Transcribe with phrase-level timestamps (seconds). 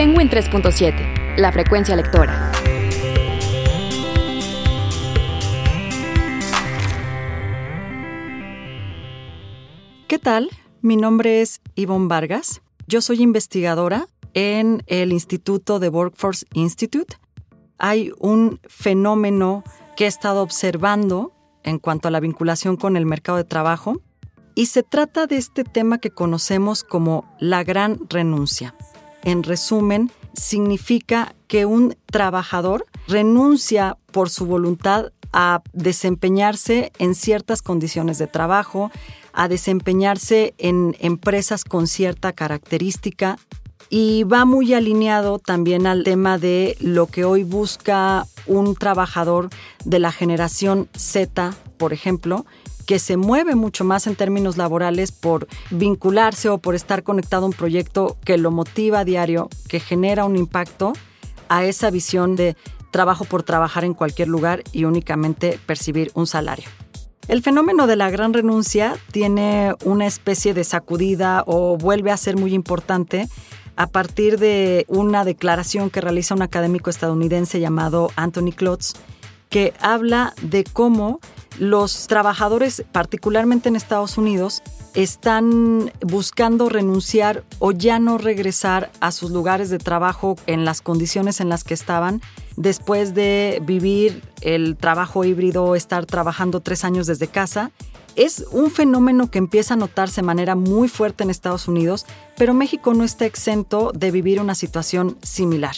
[0.00, 2.50] Penguin 3.7, la frecuencia lectora.
[10.08, 10.48] ¿Qué tal?
[10.80, 12.62] Mi nombre es Yvonne Vargas.
[12.86, 17.18] Yo soy investigadora en el Instituto de Workforce Institute.
[17.76, 19.64] Hay un fenómeno
[19.98, 24.00] que he estado observando en cuanto a la vinculación con el mercado de trabajo
[24.54, 28.74] y se trata de este tema que conocemos como la gran renuncia.
[29.24, 38.18] En resumen, significa que un trabajador renuncia por su voluntad a desempeñarse en ciertas condiciones
[38.18, 38.90] de trabajo,
[39.32, 43.38] a desempeñarse en empresas con cierta característica
[43.88, 49.50] y va muy alineado también al tema de lo que hoy busca un trabajador
[49.84, 52.46] de la generación Z, por ejemplo,
[52.90, 57.46] que se mueve mucho más en términos laborales por vincularse o por estar conectado a
[57.46, 60.94] un proyecto que lo motiva a diario, que genera un impacto
[61.48, 62.56] a esa visión de
[62.90, 66.64] trabajo por trabajar en cualquier lugar y únicamente percibir un salario.
[67.28, 72.36] El fenómeno de la gran renuncia tiene una especie de sacudida o vuelve a ser
[72.36, 73.28] muy importante
[73.76, 78.94] a partir de una declaración que realiza un académico estadounidense llamado Anthony Klotz,
[79.48, 81.20] que habla de cómo
[81.60, 84.62] los trabajadores, particularmente en Estados Unidos,
[84.94, 91.38] están buscando renunciar o ya no regresar a sus lugares de trabajo en las condiciones
[91.38, 92.22] en las que estaban
[92.56, 97.72] después de vivir el trabajo híbrido, estar trabajando tres años desde casa.
[98.16, 102.06] Es un fenómeno que empieza a notarse de manera muy fuerte en Estados Unidos,
[102.38, 105.76] pero México no está exento de vivir una situación similar.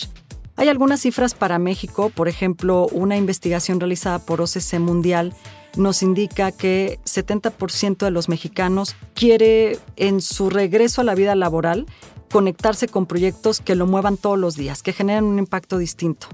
[0.54, 5.34] Hay algunas cifras para México, por ejemplo, una investigación realizada por OCC Mundial
[5.76, 11.86] nos indica que 70% de los mexicanos quiere en su regreso a la vida laboral
[12.30, 16.28] conectarse con proyectos que lo muevan todos los días, que generen un impacto distinto.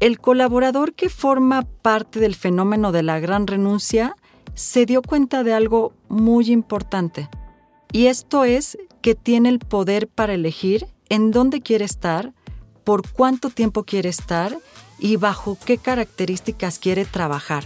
[0.00, 4.16] El colaborador que forma parte del fenómeno de la gran renuncia
[4.54, 7.28] se dio cuenta de algo muy importante.
[7.92, 12.32] Y esto es que tiene el poder para elegir en dónde quiere estar,
[12.82, 14.56] por cuánto tiempo quiere estar
[14.98, 17.64] y bajo qué características quiere trabajar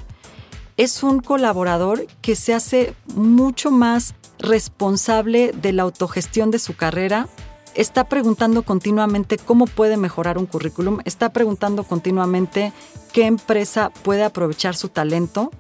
[0.79, 7.29] es un colaborador que se hace mucho más responsable de la autogestión de su carrera,
[7.75, 12.73] está preguntando continuamente cómo puede mejorar un currículum, está preguntando continuamente
[13.13, 15.51] qué empresa puede aprovechar su talento,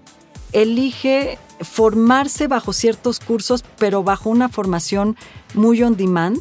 [0.53, 5.17] elige formarse bajo ciertos cursos, pero bajo una formación
[5.53, 6.41] muy on demand.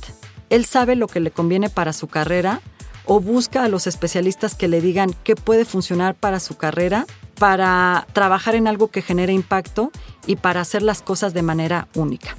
[0.52, 2.62] Él sabe lo que le conviene para su carrera
[3.06, 7.08] o busca a los especialistas que le digan qué puede funcionar para su carrera
[7.40, 9.92] para trabajar en algo que genere impacto
[10.26, 12.36] y para hacer las cosas de manera única.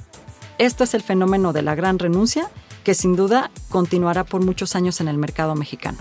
[0.57, 2.49] Esto es el fenómeno de la gran renuncia
[2.83, 5.97] que sin duda continuará por muchos años en el mercado mexicano.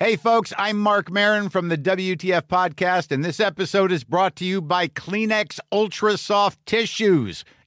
[0.00, 4.44] Hey, folks, I'm Mark Marin from the WTF Podcast, and this episode is brought to
[4.44, 7.44] you by Kleenex Ultra Soft Tissues